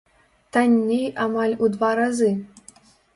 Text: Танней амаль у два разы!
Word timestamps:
Танней 0.55 1.03
амаль 1.25 1.53
у 1.67 1.69
два 1.75 1.91
разы! 1.99 2.31